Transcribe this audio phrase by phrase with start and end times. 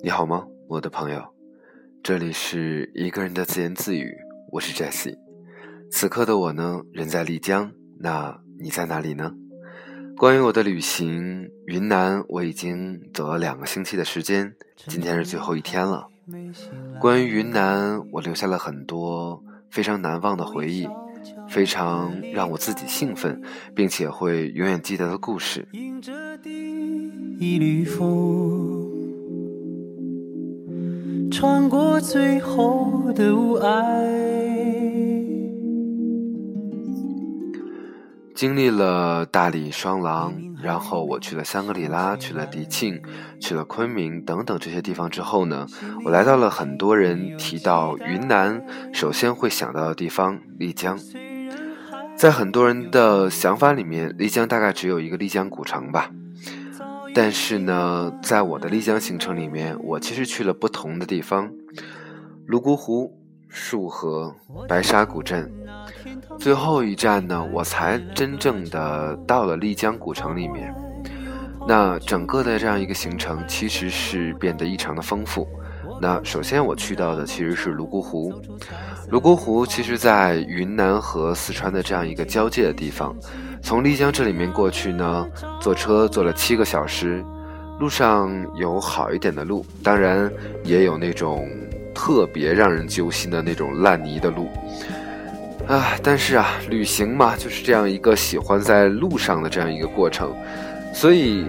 [0.00, 1.20] 你好吗，我的朋友？
[2.04, 4.16] 这里是一个人的自言自语，
[4.52, 5.16] 我是 Jesse。
[5.90, 9.34] 此刻的我呢，人在丽江，那你在哪里呢？
[10.16, 14.54] 关于我的旅行，云南我已经走了两个星期的时间，
[14.86, 16.06] 今天是最后一天了。
[17.00, 20.86] 关于云南，我留下了很多非常难忘的回忆，
[21.48, 23.42] 非常让我自己兴奋，
[23.74, 25.66] 并且会永远记得的故事。
[25.72, 26.50] 迎着第
[27.40, 28.67] 一缕风
[31.38, 33.70] 穿过最后的雾霭。
[38.34, 43.00] 经历了大理、双廊，然后我去了香格里拉，去了迪庆，
[43.38, 45.64] 去了昆明等等这些地方之后呢，
[46.04, 48.60] 我来到了很多人提到云南
[48.92, 50.98] 首先会想到的地方——丽江。
[52.16, 56.10] 在很多人的想法里面，丽江大概只有一个丽江古城吧。
[57.20, 61.50] 但是呢，在我的丽江行程里面，我其实去了不同的地方：
[62.46, 63.12] 泸沽湖、
[63.48, 64.32] 束河、
[64.68, 65.52] 白沙古镇。
[66.38, 70.72] 最后一站呢，我才真正的到了丽江古城里面。
[71.66, 75.44] 那整个的这样一个行程，其实是变得异常的丰富。
[76.00, 78.32] 那首先我去到的其实是泸沽湖。
[79.10, 83.16] 泸沽湖其实，在云南和四川的这样一个交界的地方。
[83.60, 85.26] 从丽江这里面过去呢，
[85.60, 87.24] 坐车坐了七个小时，
[87.80, 90.30] 路上有好一点的路，当然
[90.62, 91.48] 也有那种
[91.94, 94.48] 特别让人揪心的那种烂泥的路，
[95.66, 100.32] 啊，但是啊，旅行嘛，就是这样一个喜欢在路上的这样一个过程，
[100.94, 101.46] 所以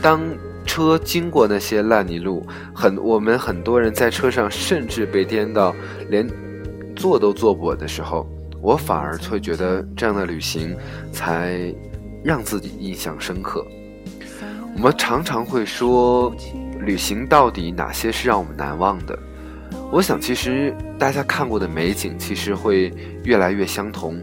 [0.00, 0.20] 当
[0.68, 5.74] 车经过那些烂泥路，很我们很多人在车上甚至被颠到
[6.10, 6.28] 连
[6.94, 8.28] 坐都坐不稳的时候。
[8.60, 10.76] 我反而会觉得这样的旅行
[11.12, 11.74] 才
[12.22, 13.64] 让自己印象深刻。
[14.74, 16.34] 我们常常会说，
[16.80, 19.18] 旅行到底哪些是让我们难忘的？
[19.90, 22.92] 我想，其实大家看过的美景，其实会
[23.24, 24.20] 越来越相同。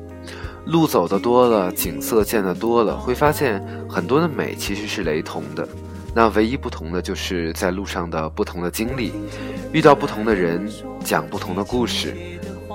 [0.65, 5.67] 路走的多了，景色见得多了，会发现很多的美其实是雷同的。
[6.15, 9.11] 那唯一不同的，就是在路上的不同的经历，
[9.73, 10.65] 遇到不同的人，
[11.03, 12.13] 讲不同的故事。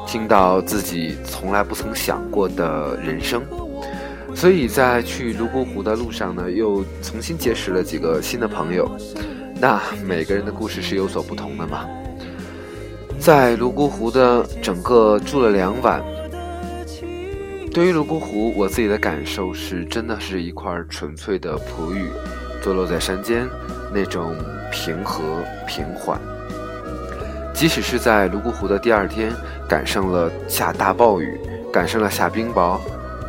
[0.07, 3.43] 听到自己从来不曾想过的人生，
[4.35, 8.91] 所以在去泸沽湖的路上呢，又重新结识了几个新的朋友。
[9.59, 11.87] 那每个人的故事是有所不同的嘛。
[13.19, 16.03] 在泸沽湖的整个住了两晚，
[17.73, 22.05] 对于泸沽湖，我自己的感受是，真的是一块纯粹的璞玉，
[22.61, 23.49] 坐落在山间，
[23.93, 24.35] 那种
[24.71, 26.21] 平和平缓。
[27.53, 29.33] 即使是在泸沽湖的第二天，
[29.69, 31.39] 赶上了下大暴雨，
[31.73, 32.79] 赶上了下冰雹，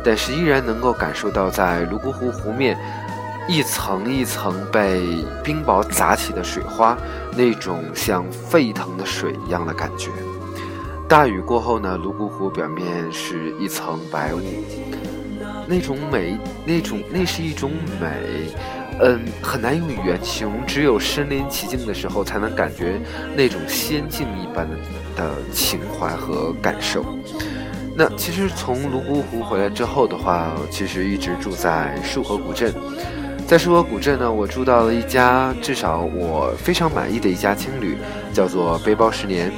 [0.02, 2.78] 但是依然能够感受到在泸沽湖湖面
[3.48, 6.96] 一层一层被冰雹砸起的水花，
[7.36, 10.10] 那种像沸腾的水一样的感觉。
[11.08, 14.40] 大雨过后呢，泸沽湖表面是一层白雾，
[15.66, 17.70] 那种美，那种那是一种
[18.00, 18.48] 美。
[19.00, 23.00] 嗯，很难用语言形容，只有身临其境的时候，才能感觉
[23.34, 24.76] 那种仙境一般的
[25.16, 27.04] 的情怀和感受。
[27.96, 32.72] 那其实从泸沽湖回来之后的话，其实一直住在束河古镇。
[33.46, 37.96] 在束河古镇呢，我住到了一家至少我非常满意的一家青旅，
[38.32, 39.50] 叫做背包十年。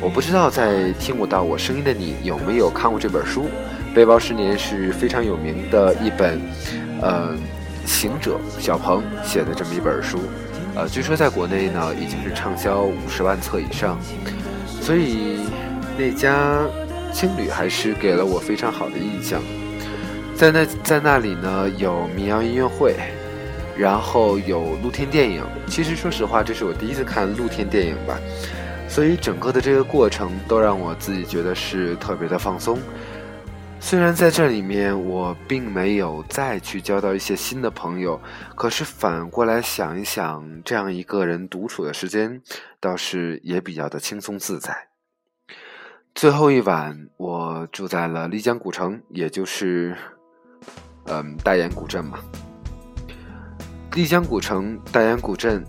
[0.00, 3.46] 我不知道在听不到我声音的你有没有看过这本书，
[3.94, 6.40] 《背包十年》是非常有名的一本，
[7.02, 7.36] 呃。
[7.86, 10.18] 行者小鹏写的这么一本书，
[10.74, 13.96] 呃，据说在国内呢已经是畅销五十万册以上，
[14.80, 15.46] 所以
[15.96, 16.60] 那家
[17.12, 19.40] 青旅还是给了我非常好的印象。
[20.34, 22.94] 在那在那里呢有民谣音乐会，
[23.78, 25.42] 然后有露天电影。
[25.66, 28.18] 其实说实话，这是我第一次看露天电影吧，
[28.88, 32.78] 所以整个的这个过程都让我自己觉得是特别的放松。
[33.88, 38.20] 虽然在这里面我并没有再去交到一些新的朋友，
[38.56, 42.42] 可是反过来想一想，这样一个人独处的时间，
[42.80, 44.88] 倒是也比较的轻松自在。
[46.16, 49.96] 最后一晚，我住在了丽江古城，也就是，
[51.04, 52.18] 嗯，大研古镇嘛。
[53.92, 55.64] 丽江古城，大研古镇。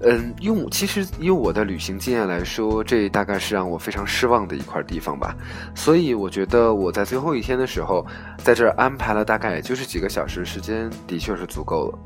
[0.00, 5.34] 嗯，用其实用我的旅行经验来说，这大概是让我非常失望的一块地方吧。
[5.74, 8.06] 所以我觉得我在最后一天的时候，
[8.38, 11.98] 在这儿安排了大概也就是几个小时时间，的确是足够了。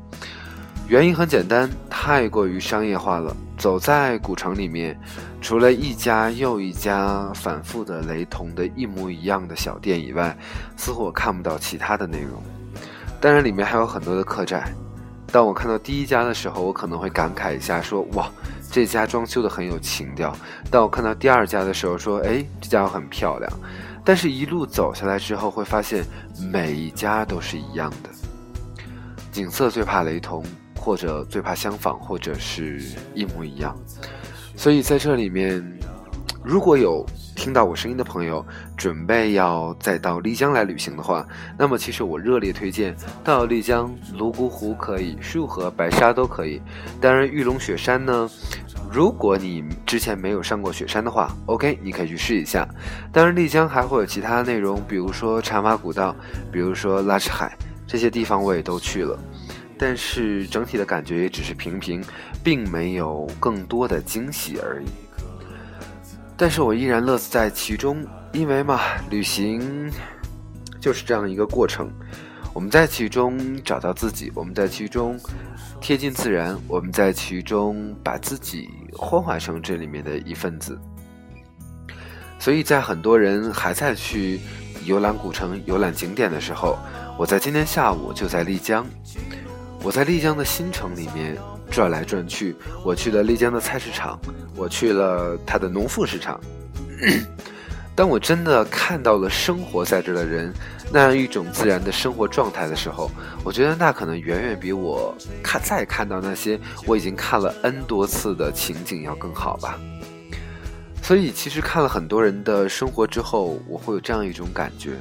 [0.87, 3.35] 原因很简单，太过于商业化了。
[3.57, 4.99] 走在古城里面，
[5.39, 10.35] 除了一家又一家反复的雷同的一模一样的小店以外，
[10.75, 12.41] 似乎我看不到其他的内容。
[13.21, 14.73] 当然，里面还有很多的客栈。
[15.33, 18.31] 当我看到第一家的时候，我可能会感慨一下，说：“哇，
[18.69, 20.31] 这家装修的很有情调。
[20.69, 23.51] 当我看到第二家的时候，说：“哎，这家伙很漂亮。”
[24.05, 26.05] 但是，一路走下来之后，会发现
[26.51, 28.09] 每一家都是一样的。
[29.31, 30.45] 景色最怕雷同，
[30.79, 32.83] 或者最怕相仿，或者是
[33.15, 33.75] 一模一样。
[34.55, 35.67] 所以在这里面，
[36.43, 37.03] 如果有
[37.43, 38.45] 听到我声音的朋友
[38.77, 46.61] 准备要再到丽江来旅行的话，那么其实我热烈推荐到丽江泸沽湖可以，束河、白沙都可以。
[47.01, 48.29] 当然，玉龙雪山呢。
[48.89, 52.65] 如果你之前没有上过雪山的话，OK，你可以去试一下。
[53.11, 56.15] 当然，丽江还会有其他内容，比如说茶马古道，
[56.49, 59.19] 比如说拉市海，这些地方我也都去了。
[59.77, 62.01] 但是整体的感觉也只是平平，
[62.41, 64.87] 并没有更多的惊喜而已。
[66.35, 69.91] 但是我依然乐在其中，因为嘛，旅行
[70.79, 71.91] 就是这样一个过程。
[72.53, 75.19] 我们在其中找到自己，我们在其中
[75.81, 80.79] 贴近自然，我们在其中把自己幻化成这里面的一份子。
[82.37, 84.39] 所以在很多人还在去
[84.85, 86.77] 游览古城、游览景点的时候，
[87.17, 88.85] 我在今天下午就在丽江。
[89.81, 91.37] 我在丽江的新城里面
[91.73, 92.55] 转来转去，
[92.85, 94.19] 我去了丽江的菜市场，
[94.55, 96.39] 我去了它的农副市场。
[97.95, 100.51] 当我真的看到了生活在这的人
[100.91, 103.09] 那样一种自然的生活状态的时候，
[103.43, 109.79] 我觉得那可能远远比我看再看到那些我已经看了 N 多次的情景要更好吧。
[111.01, 114.91] 所以，其实看了很多人的生活之后，我会有这样一种感觉：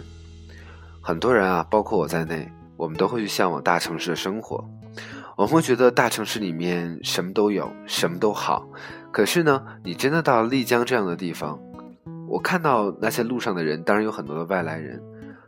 [1.00, 4.64] 很多人啊，包括我在内，我们都会去向往大城市的生活。
[5.42, 8.64] 我们会觉得大城市里面什么都有，什么都好。
[9.10, 11.58] 可是呢，你真的到丽江这样的地方。
[12.28, 15.02] 我看到那些路上的人，当然有很多的外来人，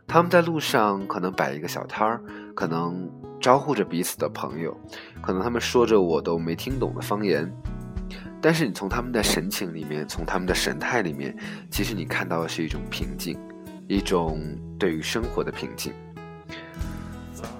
[0.05, 2.21] 他们在路上可能摆一个小摊儿，
[2.53, 3.09] 可能
[3.39, 4.77] 招呼着彼此的朋友，
[5.21, 7.49] 可能他们说着我都没听懂的方言，
[8.41, 11.33] 但是你从他们的神情里面，从他们的神态里面，
[11.71, 13.39] 其实你看到的是一种平静，
[13.87, 14.41] 一种
[14.77, 15.93] 对于生活的平静。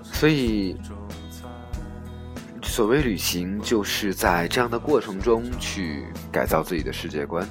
[0.03, 0.75] 所以，
[2.75, 7.47] 所谓旅行，就是在这样的过程中去改造自己的世界观。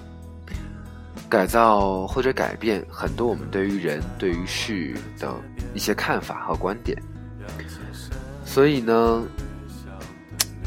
[1.31, 5.35] 改造或者改变很多我们对于人、对于事的
[5.73, 7.03] 一些看法和观点，
[8.45, 9.23] 所以呢，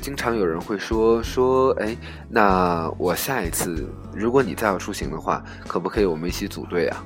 [0.01, 1.95] 经常有人会说说，哎，
[2.27, 7.05] 那我下一次如果你再要出行的话，可不可以我们一起组队啊？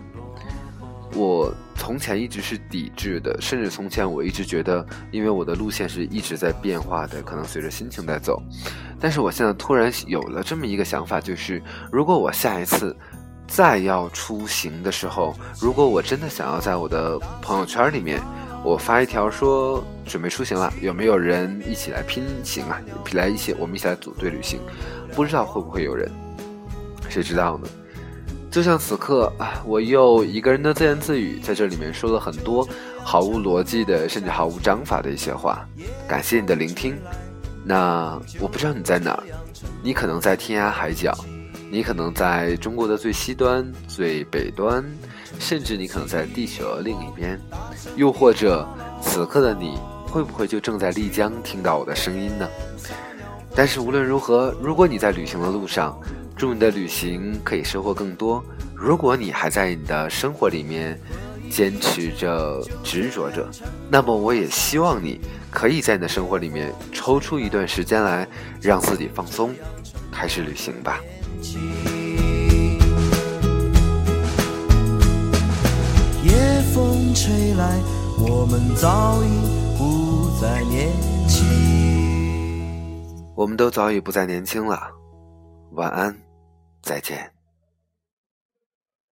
[1.14, 8.42] 我从前一直是抵制的，甚至从前我一直觉得，因为我的路线是一直在变化的，可能随着心情在走。
[9.00, 11.62] 但是我现在突然有了这么一个想法，就是
[11.92, 12.96] 如果我下一次。
[13.48, 18.18] 再要出行的时候，如果我真的想要在我的朋友圈里面，
[18.64, 22.80] 我发一条说准备出行了，有没有人一起来拼行啊？
[23.12, 24.58] 来一起，我们一起来组队旅行，
[25.14, 26.10] 不知道会不会有人？
[27.10, 27.68] 谁知道呢？
[28.52, 32.68] 就像此刻啊，我又一个人的自言自语，在这里面说了很多
[33.02, 35.66] 毫无逻辑的，甚至毫无章法的一些话。
[36.06, 36.98] 感谢你的聆听。
[37.64, 39.24] 那我不知道你在哪儿，
[39.82, 41.18] 你可能在天涯海角。
[41.74, 44.84] 你可能在中国的最西端、最北端，
[45.40, 47.40] 甚至你可能在地球的另一边，
[47.96, 48.68] 又或者
[49.02, 52.46] 此刻的你会不会就正在丽江听到我的声音呢？
[53.56, 55.98] 但是无论如何，如果你在旅行的路上，
[56.42, 58.44] 祝你的旅行可以收获更多。
[58.74, 61.00] 如果你还在你的生活里面
[61.52, 63.48] 坚持着、执着着，
[63.92, 65.22] 那么我也希望你
[65.52, 68.28] 可以在你的生活里面抽出一段时间来，
[68.60, 69.54] 让自己放松，
[70.12, 71.00] 开始旅行吧。
[76.24, 76.34] 夜
[76.74, 77.80] 风吹来，
[78.18, 79.28] 我们早已
[79.78, 80.90] 不再年
[81.28, 81.46] 轻。
[83.36, 84.90] 我们都早已不再年轻了。
[85.74, 86.14] 晚安，
[86.82, 87.41] 再见。